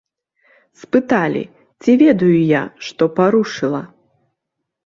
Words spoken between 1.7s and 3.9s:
ці ведаю я, што парушыла.